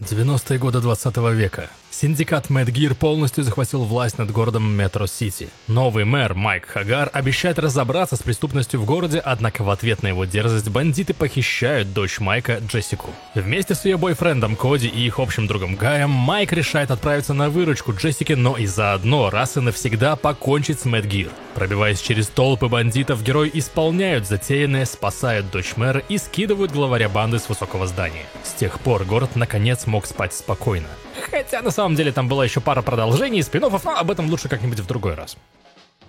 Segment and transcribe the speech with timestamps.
[0.00, 1.70] 90-е годы 20 века.
[2.00, 5.48] Синдикат Mad Gear полностью захватил власть над городом Metro City.
[5.68, 10.24] Новый мэр Майк Хагар обещает разобраться с преступностью в городе, однако в ответ на его
[10.24, 13.10] дерзость бандиты похищают дочь Майка Джессику.
[13.36, 17.94] Вместе с ее бойфрендом Коди и их общим другом Гаем Майк решает отправиться на выручку
[17.94, 21.30] Джессики, но и заодно раз и навсегда покончить с Mad Gear.
[21.54, 27.48] Пробиваясь через толпы бандитов, герои исполняют затеянное, спасают дочь мэра и скидывают главаря банды с
[27.48, 28.26] высокого здания.
[28.42, 30.88] С тех пор город наконец мог спать спокойно.
[31.30, 34.80] Хотя на самом деле там была еще пара продолжений спин но об этом лучше как-нибудь
[34.80, 35.36] в другой раз.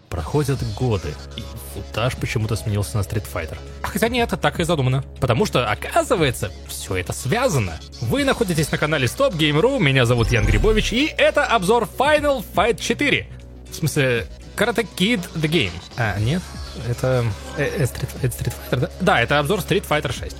[0.09, 1.43] Проходят годы, и
[1.73, 3.57] футаж почему-то сменился на Street Fighter.
[3.81, 5.03] Хотя нет, так и задумано.
[5.19, 7.79] Потому что, оказывается, все это связано.
[8.01, 12.79] Вы находитесь на канале Stop Game.ru, меня зовут Ян Грибович, и это обзор Final Fight
[12.79, 13.27] 4.
[13.71, 15.71] В смысле, Karate Kid The Game.
[15.97, 16.41] А, нет,
[16.87, 17.25] это...
[17.57, 18.89] Э, э, Street, это Street Fighter, да?
[19.01, 20.35] Да, это обзор Street Fighter 6.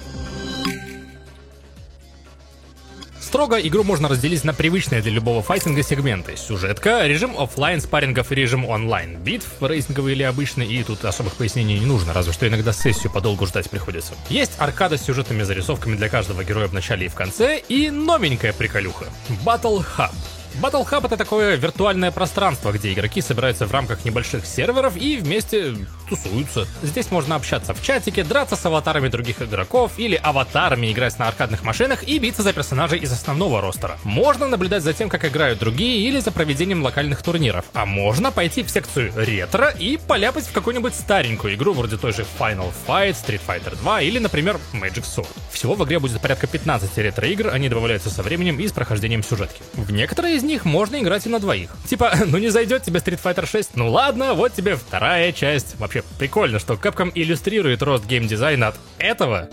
[3.36, 6.38] Строго игру можно разделить на привычные для любого файтинга сегменты.
[6.38, 9.18] Сюжетка, режим офлайн спаррингов и режим онлайн.
[9.18, 13.46] Битв, рейсинговый или обычный, и тут особых пояснений не нужно, разве что иногда сессию подолгу
[13.46, 14.14] ждать приходится.
[14.30, 18.54] Есть аркада с сюжетными зарисовками для каждого героя в начале и в конце, и новенькая
[18.54, 19.08] приколюха.
[19.46, 20.14] Battle Hub.
[20.62, 25.76] Battle Hub это такое виртуальное пространство, где игроки собираются в рамках небольших серверов и вместе
[26.10, 26.66] тусуются.
[26.82, 31.64] Здесь можно общаться в чатике, драться с аватарами других игроков или аватарами играть на аркадных
[31.64, 33.98] машинах и биться за персонажей из основного ростера.
[34.04, 37.66] Можно наблюдать за тем, как играют другие или за проведением локальных турниров.
[37.74, 42.26] А можно пойти в секцию ретро и поляпать в какую-нибудь старенькую игру вроде той же
[42.40, 45.28] Final Fight, Street Fighter 2 или, например, Magic Sword.
[45.52, 49.62] Всего в игре будет порядка 15 ретро-игр, они добавляются со временем и с прохождением сюжетки.
[49.74, 51.72] В некоторые из них можно играть и на двоих.
[51.86, 55.78] Типа, ну не зайдет тебе Street Fighter 6, ну ладно, вот тебе вторая часть.
[55.80, 59.50] Вообще прикольно, что Capcom иллюстрирует рост геймдизайна от этого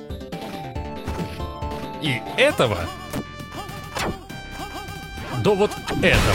[2.03, 2.79] и этого
[5.43, 5.71] до вот
[6.03, 6.35] этого.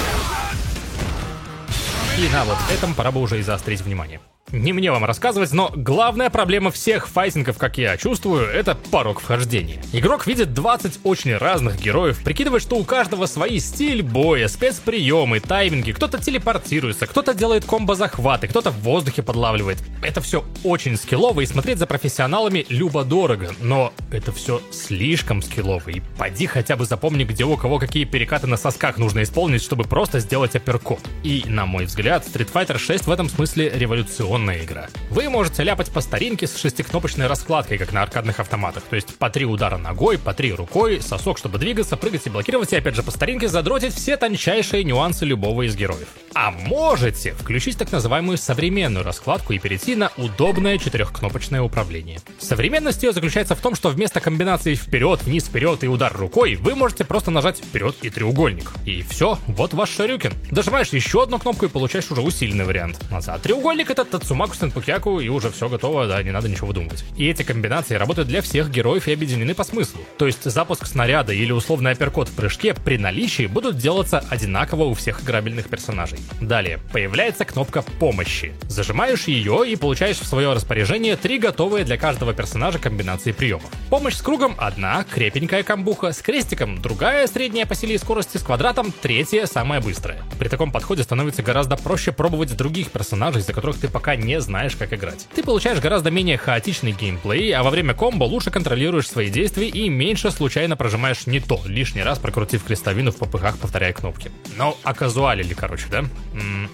[2.18, 4.20] И на вот этом пора бы уже и заострить внимание.
[4.54, 9.84] Не мне вам рассказывать, но главная проблема всех файтингов, как я чувствую, это порог вхождения.
[9.92, 15.92] Игрок видит 20 очень разных героев, прикидывает, что у каждого свои стиль боя, спецприемы, тайминги,
[15.92, 19.80] кто-то телепортируется, кто-то делает комбо-захваты, кто-то в воздухе подлавливает.
[20.02, 26.02] Это все очень скиллово, и смотреть за профессионалами любо-дорого, но это все слишком скиллово, и
[26.18, 30.22] поди хотя бы запомни, где у кого какие перекаты на сосках нужно исполнить, чтобы просто
[30.22, 31.02] сделать апперкот.
[31.24, 34.88] И, на мой взгляд, Street Fighter 6 в этом смысле революционный традиционная игра.
[35.10, 39.30] Вы можете ляпать по старинке с шестикнопочной раскладкой, как на аркадных автоматах, то есть по
[39.30, 43.04] три удара ногой, по три рукой, сосок, чтобы двигаться, прыгать и блокировать, и опять же
[43.04, 46.08] по старинке задротить все тончайшие нюансы любого из героев.
[46.34, 52.20] А можете включить так называемую современную раскладку и перейти на удобное четырехкнопочное управление.
[52.38, 56.76] Современность ее заключается в том, что вместо комбинации вперед, вниз, вперед и удар рукой, вы
[56.76, 58.72] можете просто нажать вперед и треугольник.
[58.86, 60.34] И все, вот ваш шарюкин.
[60.52, 63.00] Дожимаешь еще одну кнопку и получаешь уже усиленный вариант.
[63.10, 67.06] Назад треугольник это Сумаку Сенпукяку, и уже все готово, да, не надо ничего выдумывать.
[67.16, 70.02] И эти комбинации работают для всех героев и объединены по смыслу.
[70.18, 74.94] То есть запуск снаряда или условный апперкот в прыжке при наличии будут делаться одинаково у
[74.96, 76.20] всех играбельных персонажей.
[76.42, 78.54] Далее, появляется кнопка помощи.
[78.64, 83.72] Зажимаешь ее и получаешь в свое распоряжение три готовые для каждого персонажа комбинации приемов.
[83.90, 88.44] Помощь с кругом одна, крепенькая камбуха, с крестиком другая, средняя по силе и скорости, с
[88.44, 90.22] квадратом третья, самая быстрая.
[90.38, 94.76] При таком подходе становится гораздо проще пробовать других персонажей, за которых ты пока не знаешь,
[94.76, 95.28] как играть.
[95.34, 99.90] Ты получаешь гораздо менее хаотичный геймплей, а во время комбо лучше контролируешь свои действия и
[99.90, 104.32] меньше случайно прожимаешь не то, лишний раз прокрутив крестовину в попыхах, повторяя кнопки.
[104.58, 106.00] Ну, а казуалили, короче, да?
[106.34, 106.70] М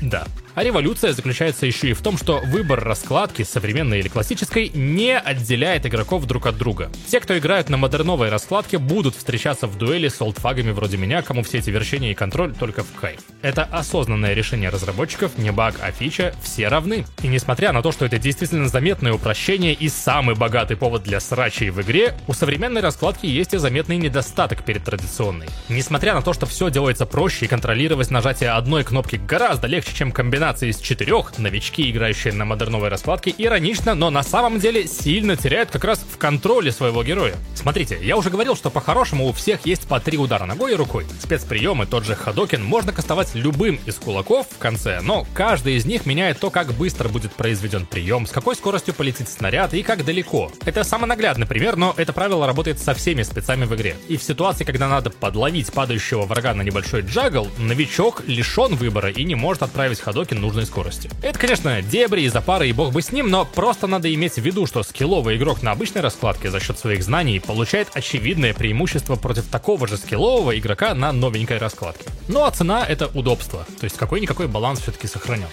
[0.00, 0.26] да.
[0.54, 5.86] А революция заключается еще и в том, что выбор раскладки, современной или классической, не отделяет
[5.86, 6.90] игроков друг от друга.
[7.06, 11.44] Те, кто играют на модерновой раскладке, будут встречаться в дуэли с олдфагами вроде меня, кому
[11.44, 13.20] все эти вершения и контроль только в кайф.
[13.42, 17.06] Это осознанное решение разработчиков, не баг, а фича, все равны.
[17.22, 21.70] И несмотря на то, что это действительно заметное упрощение и самый богатый повод для срачей
[21.70, 25.46] в игре, у современной раскладки есть и заметный недостаток перед традиционной.
[25.68, 30.10] Несмотря на то, что все делается проще и контролировать нажатие одной кнопки гораздо легче, чем
[30.10, 35.36] комбинация комбинации из четырех, новички, играющие на модерновой раскладке, иронично, но на самом деле сильно
[35.36, 37.34] теряют как раз в контроле своего героя.
[37.54, 41.04] Смотрите, я уже говорил, что по-хорошему у всех есть по три удара ногой и рукой.
[41.20, 46.06] Спецприемы, тот же Хадокин, можно кастовать любым из кулаков в конце, но каждый из них
[46.06, 50.50] меняет то, как быстро будет произведен прием, с какой скоростью полетит снаряд и как далеко.
[50.64, 53.94] Это самый наглядный пример, но это правило работает со всеми спецами в игре.
[54.08, 59.22] И в ситуации, когда надо подловить падающего врага на небольшой джагл, новичок лишен выбора и
[59.24, 60.00] не может отправить
[60.30, 61.10] Хадоки нужной скорости.
[61.22, 64.38] Это, конечно, дебри и запары и бог бы с ним, но просто надо иметь в
[64.38, 69.46] виду, что скилловый игрок на обычной раскладке за счет своих знаний получает очевидное преимущество против
[69.46, 72.04] такого же скиллового игрока на новенькой раскладке.
[72.28, 75.48] Ну а цена это удобство, то есть какой-никакой баланс все-таки сохранен.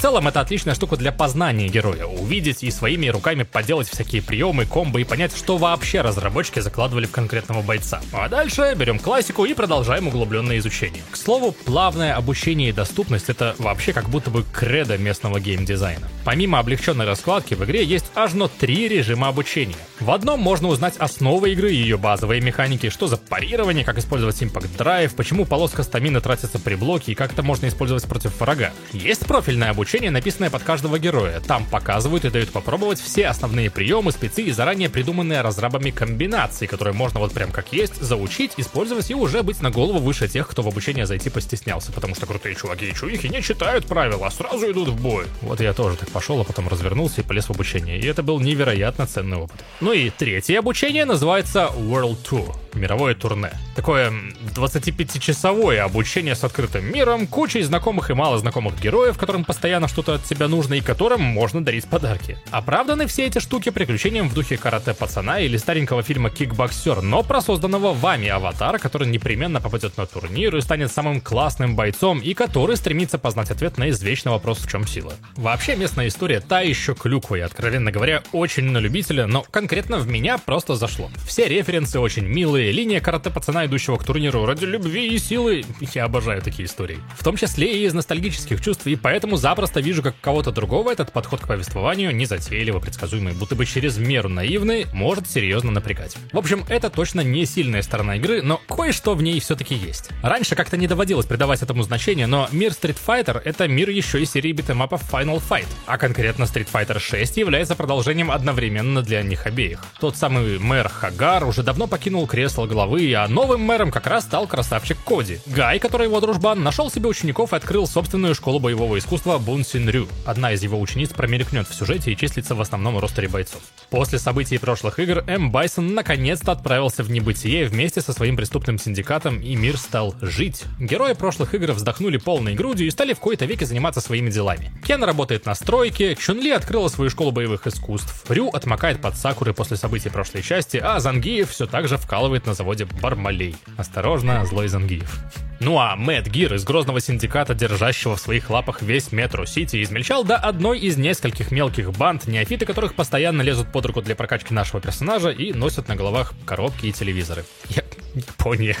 [0.00, 4.64] В целом это отличная штука для познания героя, увидеть и своими руками поделать всякие приемы,
[4.64, 8.00] комбо и понять, что вообще разработчики закладывали в конкретного бойца.
[8.10, 11.02] А дальше берем классику и продолжаем углубленное изучение.
[11.10, 16.08] К слову, плавное обучение и доступность это вообще как будто бы кредо местного геймдизайна.
[16.24, 19.76] Помимо облегченной раскладки, в игре есть аж но три режима обучения.
[20.00, 24.42] В одном можно узнать основы игры и ее базовые механики, что за парирование, как использовать
[24.42, 28.72] импакт драйв, почему полоска стамина тратится при блоке и как это можно использовать против врага.
[28.94, 31.40] Есть профильное обучение, написанное под каждого героя.
[31.40, 36.94] Там показывают и дают попробовать все основные приемы, спецы и заранее придуманные разрабами комбинации, которые
[36.94, 40.62] можно вот прям как есть заучить, использовать и уже быть на голову выше тех, кто
[40.62, 44.70] в обучение зайти постеснялся, потому что крутые чуваки и чуихи не читают правила, а сразу
[44.70, 45.26] идут в бой.
[45.42, 48.40] Вот я тоже так пошел, а потом развернулся и полез в обучение, и это был
[48.40, 49.62] невероятно ценный опыт.
[49.82, 53.50] Ну и третье обучение называется World Tour мировое турне.
[53.76, 54.12] Такое
[54.54, 60.24] 25-часовое обучение с открытым миром, кучей знакомых и мало знакомых героев, которым постоянно что-то от
[60.24, 62.38] тебя нужно и которым можно дарить подарки.
[62.50, 67.40] Оправданы все эти штуки приключением в духе карате пацана или старенького фильма Кикбоксер, но про
[67.40, 72.76] созданного вами аватара, который непременно попадет на турнир и станет самым классным бойцом и который
[72.76, 75.12] стремится познать ответ на извечный вопрос в чем сила.
[75.36, 80.08] Вообще местная история та еще клюква и, откровенно говоря, очень на любителя, но конкретно в
[80.08, 81.10] меня просто зашло.
[81.26, 85.64] Все референсы очень милые, линия карате пацана, идущего к турниру ради любви и силы.
[85.94, 86.98] Я обожаю такие истории.
[87.16, 91.12] В том числе и из ностальгических чувств, и поэтому запросто вижу, как кого-то другого этот
[91.12, 96.16] подход к повествованию, незатейливо предсказуемый, будто бы через меру наивный, может серьезно напрягать.
[96.32, 100.10] В общем, это точно не сильная сторона игры, но кое-что в ней все-таки есть.
[100.22, 104.26] Раньше как-то не доводилось придавать этому значение, но мир Street Fighter— это мир еще и
[104.26, 109.84] серии битэмапов Final Fight, а конкретно Street Fighter 6 является продолжением одновременно для них обеих.
[109.98, 114.48] Тот самый мэр Хагар уже давно покинул кресло главы, а новым мэром как раз стал
[114.48, 115.38] красавчик Коди.
[115.46, 120.08] Гай, который его дружбан, нашел себе учеников и открыл собственную школу боевого искусства Бунсин Рю.
[120.26, 123.60] Одна из его учениц промелькнет в сюжете и числится в основном ростере бойцов.
[123.88, 125.52] После событий прошлых игр М.
[125.52, 130.64] Байсон наконец-то отправился в небытие вместе со своим преступным синдикатом, и мир стал жить.
[130.80, 134.72] Герои прошлых игр вздохнули полной грудью и стали в кои-то веки заниматься своими делами.
[134.84, 139.76] Кен работает на стройке, Чунли открыла свою школу боевых искусств, Рю отмокает под Сакуры после
[139.76, 143.56] событий прошлой части, а Зангиев все так же вкалывает на заводе Бармалей.
[143.76, 145.18] Осторожно, злой Зангиев.
[145.60, 150.24] Ну а Мэтт Гир из грозного синдиката, держащего в своих лапах весь Метро Сити, измельчал
[150.24, 154.80] до одной из нескольких мелких банд, неофиты которых постоянно лезут под руку для прокачки нашего
[154.80, 157.44] персонажа и носят на головах коробки и телевизоры.
[157.68, 157.84] Я...
[158.14, 158.76] Япония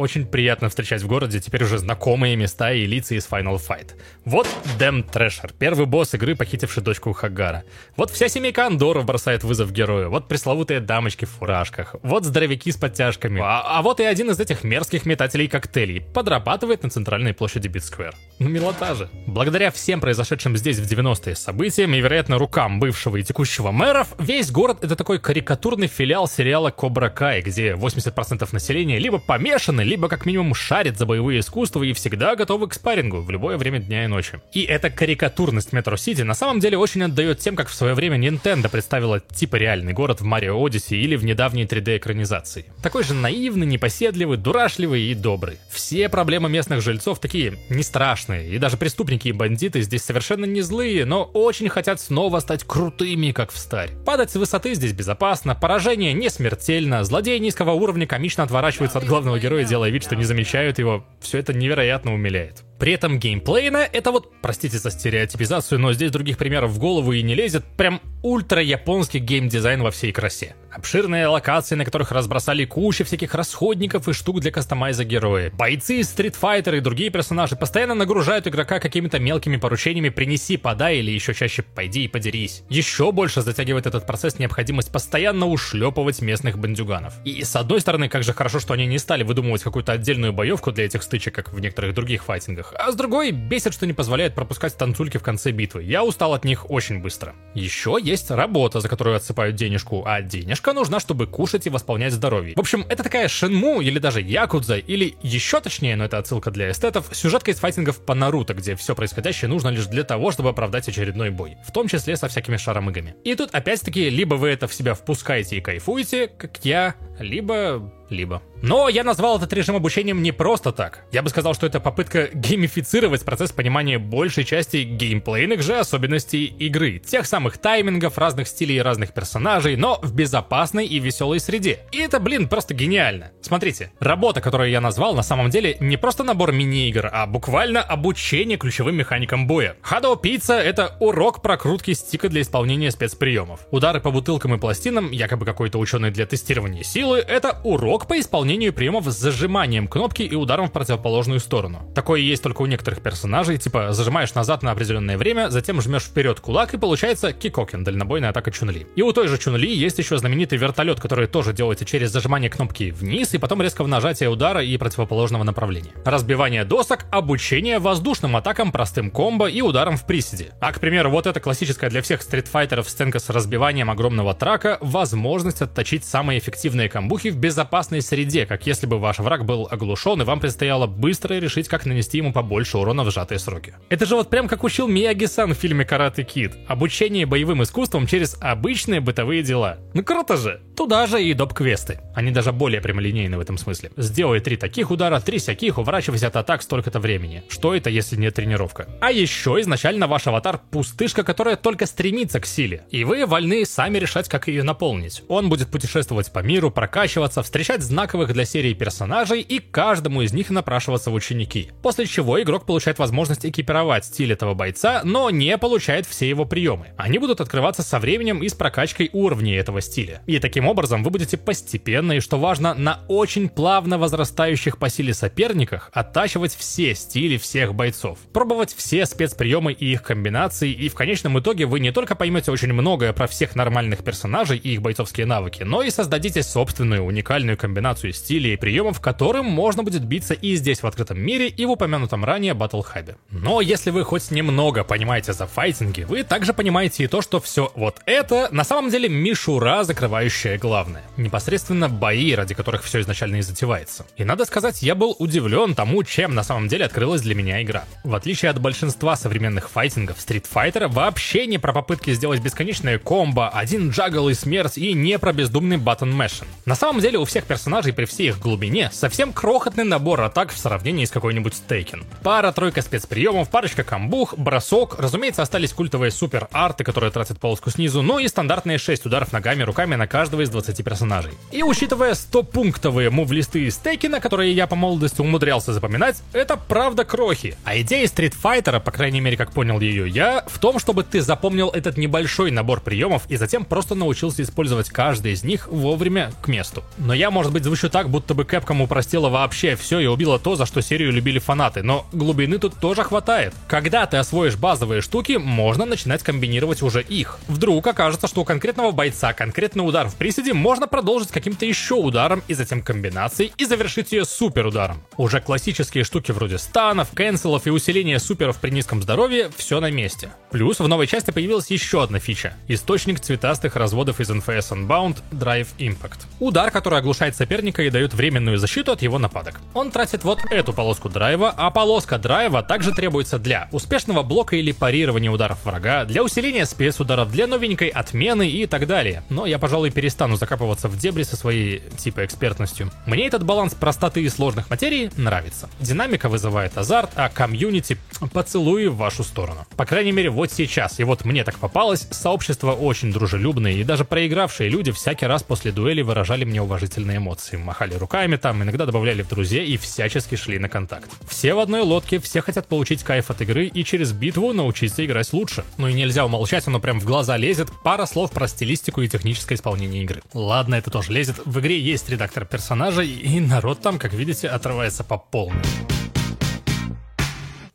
[0.00, 3.92] очень приятно встречать в городе теперь уже знакомые места и лица из Final Fight.
[4.24, 4.48] Вот
[4.78, 7.64] Damnd Thrasher, первый босс игры, похитивший дочку Хагара.
[7.96, 10.10] Вот вся семейка Андоров бросает вызов герою.
[10.10, 11.94] Вот пресловутые дамочки в фуражках.
[12.02, 13.40] Вот здоровяки с подтяжками.
[13.42, 17.85] А, а вот и один из этих мерзких метателей коктейлей подрабатывает на центральной площади Beat
[17.85, 18.14] Square.
[18.38, 19.10] Ну, милота же.
[19.26, 24.50] Благодаря всем произошедшим здесь в 90-е событиям и, вероятно, рукам бывшего и текущего мэров, весь
[24.50, 30.24] город— это такой карикатурный филиал сериала Cobra Kai, где 80% населения либо помешаны, либо как
[30.24, 34.06] минимум шарят за боевые искусства и всегда готовы к спаррингу в любое время дня и
[34.06, 34.40] ночи.
[34.52, 38.16] И эта карикатурность Metro City на самом деле очень отдает тем, как в свое время
[38.16, 42.66] Nintendo представила типа реальный город в Mario Odyssey или в недавней 3D-экранизации.
[42.84, 45.58] Такой же наивный, непоседливый, дурашливый и добрый.
[45.68, 50.60] Все проблемы местных жильцов такие не страшные, и даже преступники и бандиты здесь совершенно не
[50.60, 53.90] злые, но очень хотят снова стать крутыми, как в старь.
[54.06, 59.40] Падать с высоты здесь безопасно, поражение не смертельно, злодеи низкого уровня комично отворачиваются от главного
[59.40, 62.64] героя, делая вид, что не замечают его, все это невероятно умиляет.
[62.80, 67.22] При этом геймплейно это вот, простите за стереотипизацию, но здесь других примеров в голову и
[67.22, 70.54] не лезет, прям ультра-японский геймдизайн во всей красе.
[70.72, 75.50] Обширные локации, на которых разбросали кучу всяких расходников и штук для кастомайза героя.
[75.50, 81.34] Бойцы Fighter и другие персонажи постоянно нагружают игрока какими-то мелкими поручениями «принеси, подай» или еще
[81.34, 82.62] чаще «пойди и подерись».
[82.68, 87.14] Еще больше затягивает этот процесс необходимость постоянно ушлепывать местных бандюганов.
[87.24, 90.72] И с одной стороны, как же хорошо, что они не стали выдумывать какую-то отдельную боевку
[90.72, 92.69] для этих стычек, как в некоторых других файтингах.
[92.78, 95.82] А с другой, бесит, что не позволяет пропускать танцульки в конце битвы.
[95.82, 97.34] Я устал от них очень быстро.
[97.54, 102.54] Еще есть работа, за которую отсыпают денежку, а денежка нужна, чтобы кушать и восполнять здоровье.
[102.56, 106.70] В общем, это такая Шенму или даже Якудза, или еще точнее, но это отсылка для
[106.70, 110.88] эстетов, сюжетка из файтингов по Наруто, где все происходящее нужно лишь для того, чтобы оправдать
[110.88, 113.14] очередной бой, в том числе со всякими шаромыгами.
[113.24, 118.42] И тут опять-таки, либо вы это в себя впускаете и кайфуете, как я, либо либо.
[118.62, 121.04] Но я назвал этот режим обучением не просто так.
[121.12, 126.98] Я бы сказал, что это попытка геймифицировать процесс понимания большей части геймплейных же особенностей игры.
[126.98, 131.80] Тех самых таймингов, разных стилей и разных персонажей, но в безопасной и веселой среде.
[131.92, 133.30] И это, блин, просто гениально.
[133.40, 138.58] Смотрите, работа, которую я назвал, на самом деле не просто набор мини-игр, а буквально обучение
[138.58, 139.76] ключевым механикам боя.
[139.80, 143.60] Хадо Пицца— это урок прокрутки стика для исполнения спецприемов.
[143.70, 148.72] Удары по бутылкам и пластинам, якобы какой-то ученый для тестирования силы, это урок по исполнению
[148.72, 151.80] приемов с зажиманием кнопки и ударом в противоположную сторону.
[151.94, 156.40] Такое есть только у некоторых персонажей, типа зажимаешь назад на определенное время, затем жмешь вперед
[156.40, 158.86] кулак и получается кикокен, дальнобойная атака Чунли.
[158.94, 162.90] И у той же Чунли есть еще знаменитый вертолет, который тоже делается через зажимание кнопки
[162.90, 165.90] вниз и потом резкого нажатия удара и противоположного направления.
[166.04, 170.52] Разбивание досок, обучение воздушным атакам простым комбо и ударом в приседе.
[170.60, 175.62] А, к примеру, вот эта классическая для всех стритфайтеров сценка с разбиванием огромного трака, возможность
[175.62, 180.24] отточить самые эффективные комбухи в безопасной среде, как если бы ваш враг был оглушен, и
[180.24, 183.74] вам предстояло быстро решить, как нанести ему побольше урона в сжатые сроки.
[183.88, 186.52] Это же вот прям как учил Мияги-сан в фильме «Карате Кид».
[186.68, 189.78] Обучение боевым искусствам через обычные бытовые дела.
[189.94, 190.60] Ну круто же!
[190.76, 192.00] Туда же и доп-квесты.
[192.14, 193.90] Они даже более прямолинейны в этом смысле.
[193.96, 197.44] Сделай три таких удара, три всяких, уворачивайся от атак столько-то времени.
[197.48, 198.88] Что это, если не тренировка?
[199.00, 202.84] А еще изначально ваш аватар пустышка, которая только стремится к силе.
[202.90, 205.22] И вы вольны сами решать, как ее наполнить.
[205.28, 210.50] Он будет путешествовать по миру, прокачиваться, встречать знаковых для серии персонажей и каждому из них
[210.50, 211.70] напрашиваться в ученики.
[211.82, 216.88] После чего игрок получает возможность экипировать стиль этого бойца, но не получает все его приемы.
[216.96, 220.20] Они будут открываться со временем и с прокачкой уровней этого стиля.
[220.26, 225.14] И таким образом вы будете постепенно и, что важно, на очень плавно возрастающих по силе
[225.14, 231.38] соперниках оттачивать все стили всех бойцов, пробовать все спецприемы и их комбинации, и в конечном
[231.38, 235.62] итоге вы не только поймете очень многое про всех нормальных персонажей и их бойцовские навыки,
[235.62, 240.84] но и создадите собственную уникальную комбинацию стилей и приемов, которым можно будет биться и здесь
[240.84, 243.16] в открытом мире, и в упомянутом ранее Battle.
[243.30, 247.72] Но если вы хоть немного понимаете за файтинги, вы также понимаете и то, что все
[247.74, 251.02] вот это на самом деле мишура, закрывающая главное.
[251.16, 254.06] Непосредственно бои, ради которых все изначально и затевается.
[254.16, 257.82] И надо сказать, я был удивлен тому, чем на самом деле открылась для меня игра.
[258.04, 263.48] В отличие от большинства современных файтингов, Street Fighter вообще не про попытки сделать бесконечное комбо,
[263.48, 266.46] один джагл и смерть и не про бездумный баттон мэшен.
[266.64, 270.58] На самом деле у всех персонажей при всей их глубине совсем крохотный набор атак в
[270.58, 272.04] сравнении с какой-нибудь Стейкен.
[272.22, 278.28] Пара-тройка спецприемов, парочка камбух, бросок, разумеется, остались культовые супер-арты, которые тратят полоску снизу, ну и
[278.28, 281.32] стандартные 6 ударов ногами руками на каждого из 20 персонажей.
[281.50, 287.56] И учитывая 100-пунктовые мув-листы из Стейкина, которые я по молодости умудрялся запоминать, это правда крохи.
[287.64, 291.70] А идея Fighter, по крайней мере, как понял ее я, в том, чтобы ты запомнил
[291.70, 296.84] этот небольшой набор приемов и затем просто научился использовать каждый из них вовремя к месту.
[296.98, 300.56] Но я, может быть, звучу так, будто бы Capcom упростила вообще все и убила то,
[300.56, 303.54] за что серию любили фанаты, но глубины тут тоже хватает.
[303.68, 307.38] Когда ты освоишь базовые штуки, можно начинать комбинировать уже их.
[307.48, 312.42] Вдруг окажется, что у конкретного бойца конкретный удар в приседе можно продолжить каким-то еще ударом
[312.48, 315.02] и затем комбинацией и завершить ее супер ударом.
[315.16, 320.30] Уже классические штуки вроде станов, кэнселов и усиления суперов при низком здоровье все на месте.
[320.50, 322.54] Плюс в новой части появилась еще одна фича.
[322.68, 326.20] Источник цветастых разводов из NFS Unbound Drive Impact.
[326.40, 329.60] Удар, который оглушает соперника и дает временную защиту от его нападок.
[329.74, 334.72] Он тратит вот эту полоску драйва, а полоска драйва также требуется для успешного блока или
[334.72, 339.22] парирования ударов врага, для усиления спецударов, для новенькой отмены и так далее.
[339.28, 342.90] Но я, пожалуй, перестану закапываться в дебри со своей типа экспертностью.
[343.04, 345.68] Мне этот баланс простоты и сложных материй нравится.
[345.78, 347.98] Динамика вызывает азарт, а комьюнити
[348.32, 349.66] поцелуи в вашу сторону.
[349.76, 354.06] По крайней мере, вот сейчас, и вот мне так попалось, сообщество очень дружелюбное, и даже
[354.06, 359.22] проигравшие люди всякий раз после дуэли выражали мне уважительные эмоции, махали руками там, иногда добавляли
[359.22, 361.10] в друзья и всячески шли на контакт.
[361.28, 365.32] Все в одной лодке, все хотят получить кайф от игры и через битву научиться играть
[365.32, 365.64] лучше.
[365.76, 369.56] Ну и нельзя умолчать, оно прям в глаза лезет, пара слов про стилистику и техническое
[369.56, 370.22] исполнение игры.
[370.32, 371.40] Ладно, это тоже лезет.
[371.44, 375.58] В игре есть редактор персонажей, и народ там, как видите, отрывается по полной.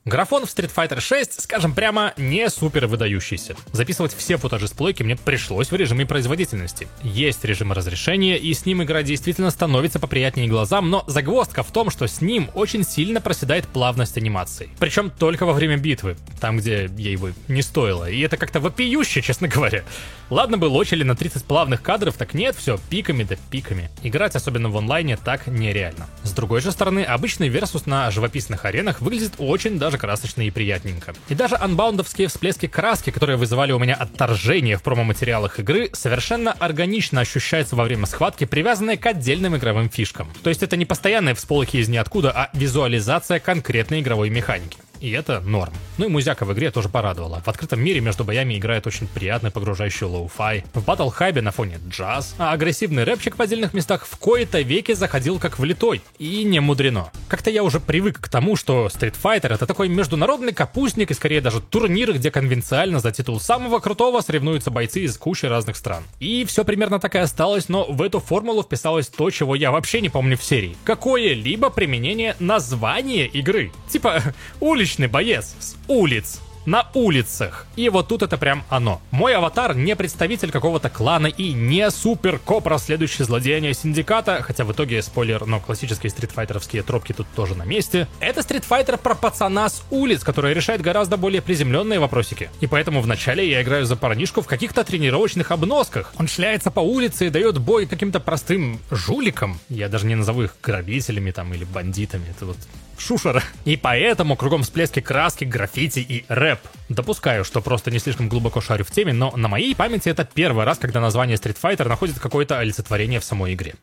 [0.07, 3.55] Графон в Street Fighter 6, скажем прямо, не супер выдающийся.
[3.71, 6.87] Записывать все футажи с плойки мне пришлось в режиме производительности.
[7.01, 11.89] Есть режим разрешения, и с ним игра действительно становится поприятнее глазам, но загвоздка в том,
[11.89, 14.69] что с ним очень сильно проседает плавность анимации.
[14.77, 18.07] Причем только во время битвы, там, где ей бы не стоило.
[18.07, 19.83] И это как-то вопиюще, честно говоря.
[20.29, 23.89] Ладно бы лочили на 30 плавных кадров, так нет, все пиками да пиками.
[24.03, 26.05] Играть, особенно в онлайне, так нереально.
[26.21, 30.51] С другой же стороны, обычный версус на живописных аренах выглядит очень даже даже красочно и
[30.51, 31.13] приятненько.
[31.29, 37.21] И даже анбаундовские всплески краски, которые вызывали у меня отторжение в промо-материалах игры, совершенно органично
[37.21, 40.27] ощущаются во время схватки, привязанные к отдельным игровым фишкам.
[40.43, 45.41] То есть это не постоянные всполохи из ниоткуда, а визуализация конкретной игровой механики и это
[45.41, 45.73] норм.
[45.97, 47.41] Ну и музяка в игре тоже порадовала.
[47.45, 50.63] В открытом мире между боями играет очень приятный погружающий lo-fi.
[50.73, 54.61] В Battle Hub е на фоне джаз, а агрессивный рэпчик в отдельных местах в кои-то
[54.61, 56.01] веки заходил как влитой.
[56.17, 57.11] И не мудрено.
[57.27, 61.41] Как-то я уже привык к тому, что Street Fighter это такой международный капустник и скорее
[61.41, 66.03] даже турнир, где конвенциально за титул самого крутого соревнуются бойцы из кучи разных стран.
[66.19, 70.01] И все примерно так и осталось, но в эту формулу вписалось то, чего я вообще
[70.01, 70.75] не помню в серии.
[70.83, 73.71] Какое-либо применение названия игры.
[73.89, 74.21] Типа
[74.59, 77.65] уличный уличный боец с улиц на улицах.
[77.75, 79.01] И вот тут это прям оно.
[79.11, 84.71] Мой аватар не представитель какого-то клана и не супер коп, расследующий злодеяния синдиката, хотя в
[84.71, 88.07] итоге, спойлер, но классические стритфайтеровские тропки тут тоже на месте.
[88.19, 92.49] Это стритфайтер про пацана с улиц, который решает гораздо более приземленные вопросики.
[92.61, 96.13] И поэтому вначале я играю за парнишку в каких-то тренировочных обносках.
[96.17, 99.59] Он шляется по улице и дает бой каким-то простым жуликам.
[99.69, 102.25] Я даже не назову их грабителями там или бандитами.
[102.35, 102.57] Это вот
[102.97, 103.43] шушера.
[103.65, 106.59] И поэтому кругом всплески краски, граффити и рэп.
[106.89, 110.65] Допускаю, что просто не слишком глубоко шарю в теме, но на моей памяти это первый
[110.65, 113.75] раз, когда название Street Fighter находит какое-то олицетворение в самой игре.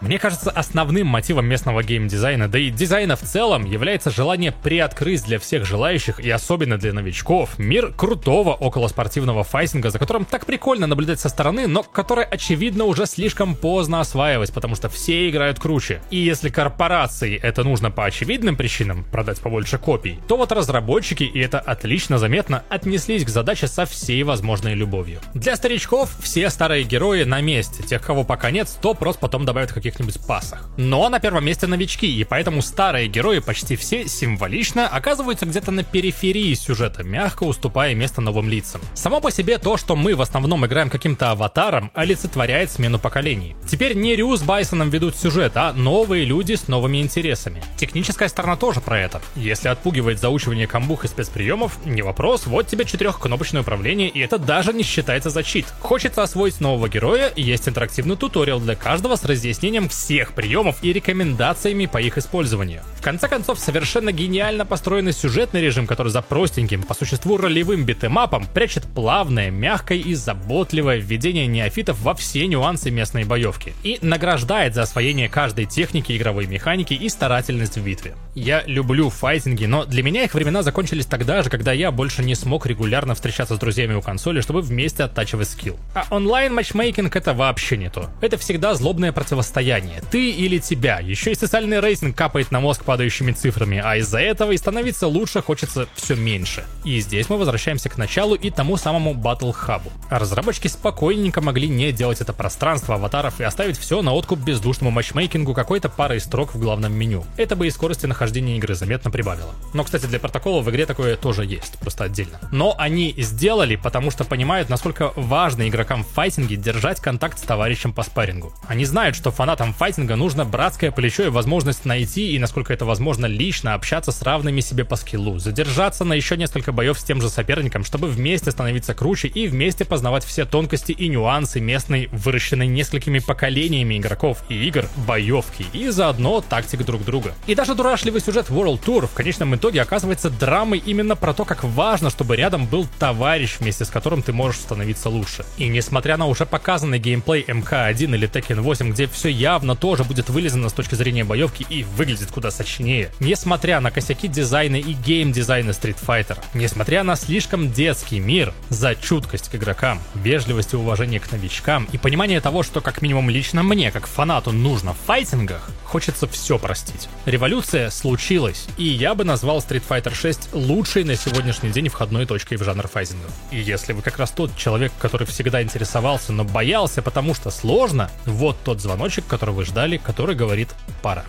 [0.00, 5.38] Мне кажется, основным мотивом местного геймдизайна, да и дизайна в целом, является желание приоткрыть для
[5.38, 11.20] всех желающих, и особенно для новичков, мир крутого околоспортивного файтинга, за которым так прикольно наблюдать
[11.20, 16.02] со стороны, но который, очевидно, уже слишком поздно осваивать, потому что все играют круче.
[16.10, 21.38] И если корпорации это нужно по очевидным причинам, продать побольше копий, то вот разработчики, и
[21.38, 25.20] это отлично заметно, отнеслись к задаче со всей возможной любовью.
[25.34, 29.72] Для старичков все старые герои на месте, тех, кого пока нет, то просто потом добавят
[29.72, 30.68] каких каких-нибудь пасах.
[30.76, 35.84] Но на первом месте новички, и поэтому старые герои почти все символично оказываются где-то на
[35.84, 38.80] периферии сюжета, мягко уступая место новым лицам.
[38.94, 43.54] Само по себе то, что мы в основном играем каким-то аватаром, олицетворяет смену поколений.
[43.68, 47.62] Теперь не Рю с Байсоном ведут сюжет, а новые люди с новыми интересами.
[47.76, 49.22] Техническая сторона тоже про это.
[49.36, 54.72] Если отпугивает заучивание камбух и спецприемов, не вопрос, вот тебе четырехкнопочное управление, и это даже
[54.72, 55.66] не считается за чит.
[55.80, 60.92] Хочется освоить нового героя, есть интерактивный туториал для каждого с разъяснением описанием всех приемов и
[60.92, 62.82] рекомендациями по их использованию.
[62.96, 68.46] В конце концов, совершенно гениально построенный сюжетный режим, который за простеньким, по существу ролевым битэмапом,
[68.54, 74.82] прячет плавное, мягкое и заботливое введение неофитов во все нюансы местной боевки и награждает за
[74.82, 78.14] освоение каждой техники игровой механики и старательность в битве.
[78.34, 82.34] Я люблю файтинги, но для меня их времена закончились тогда же, когда я больше не
[82.34, 85.76] смог регулярно встречаться с друзьями у консоли, чтобы вместе оттачивать скилл.
[85.94, 88.08] А онлайн матчмейкинг это вообще не то.
[88.20, 91.00] Это всегда злобное противостояние состояние, ты или тебя.
[91.00, 95.40] Еще и социальный рейтинг капает на мозг падающими цифрами, а из-за этого и становиться лучше
[95.40, 96.64] хочется все меньше.
[96.84, 99.82] И здесь мы возвращаемся к началу и тому самому Battle Hub.
[100.10, 105.54] Разработчики спокойненько могли не делать это пространство аватаров и оставить все на откуп бездушному матчмейкингу
[105.54, 107.24] какой-то парой строк в главном меню.
[107.38, 109.54] Это бы и скорости нахождения игры заметно прибавило.
[109.72, 112.38] Но, кстати, для протокола в игре такое тоже есть, просто отдельно.
[112.52, 117.94] Но они сделали, потому что понимают, насколько важно игрокам в файтинге держать контакт с товарищем
[117.94, 118.52] по спаррингу.
[118.68, 122.84] Они знают, что фанатам фанатам файтинга нужно братское плечо и возможность найти и, насколько это
[122.84, 127.20] возможно, лично общаться с равными себе по скиллу, задержаться на еще несколько боев с тем
[127.20, 132.66] же соперником, чтобы вместе становиться круче и вместе познавать все тонкости и нюансы местной, выращенной
[132.66, 137.36] несколькими поколениями игроков и игр, боевки, и заодно тактик друг друга.
[137.46, 141.62] И даже дурашливый сюжет World Tour в конечном итоге оказывается драмой именно про то, как
[141.62, 145.44] важно, чтобы рядом был товарищ, вместе с которым ты можешь становиться лучше.
[145.58, 150.30] И несмотря на уже показанный геймплей MK-1 или Tekken 8, где все явно тоже будет
[150.30, 153.10] вылизано с точки зрения боевки и выглядит куда сочнее.
[153.20, 159.50] Несмотря на косяки дизайна и гейм-дизайна Street Fighter, несмотря на слишком детский мир, за чуткость
[159.50, 163.90] к игрокам, вежливость и уважение к новичкам и понимание того, что как минимум лично мне,
[163.90, 167.08] как фанату, нужно в файтингах, хочется все простить.
[167.24, 172.56] Революция случилась, и я бы назвал Street Fighter 6 лучшей на сегодняшний день входной точкой
[172.56, 173.28] в жанр файтинга.
[173.52, 178.10] И если вы как раз тот человек, который всегда интересовался, но боялся, потому что сложно,
[178.26, 181.24] вот тот звоночек, который вы ждали, который говорит «пора».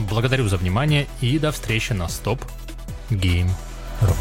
[0.00, 2.40] Благодарю за внимание и до встречи на Стоп
[3.10, 3.48] Гейм
[4.00, 4.16] Ру.